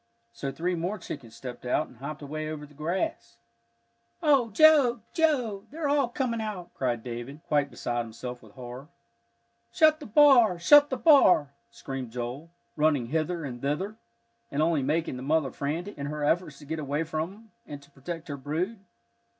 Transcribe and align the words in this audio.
So 0.33 0.51
three 0.51 0.73
more 0.73 0.97
chickens 0.97 1.35
stepped 1.35 1.63
out 1.63 1.87
and 1.87 1.97
hopped 1.97 2.23
away 2.23 2.49
over 2.49 2.65
the 2.65 2.73
grass. 2.73 3.37
"Oh, 4.23 4.49
Joe, 4.49 5.01
Joe, 5.13 5.67
they're 5.69 5.87
all 5.87 6.09
coming 6.09 6.41
out!" 6.41 6.73
cried 6.73 7.03
David, 7.03 7.41
quite 7.47 7.69
beside 7.69 7.99
himself 8.03 8.41
with 8.41 8.53
horror. 8.53 8.87
"Shut 9.71 9.99
the 9.99 10.07
bar! 10.07 10.57
shut 10.57 10.89
the 10.89 10.97
bar!" 10.97 11.51
screamed 11.69 12.09
Joel, 12.09 12.49
running 12.75 13.09
hither 13.09 13.45
and 13.45 13.61
thither, 13.61 13.95
and 14.49 14.63
only 14.63 14.81
making 14.81 15.17
the 15.17 15.21
mother 15.21 15.51
frantic, 15.51 15.95
in 15.99 16.07
her 16.07 16.23
efforts 16.23 16.57
to 16.57 16.65
get 16.65 16.79
away 16.79 17.03
from 17.03 17.31
him, 17.31 17.51
and 17.67 17.79
to 17.83 17.91
protect 17.91 18.27
her 18.27 18.37
brood. 18.37 18.79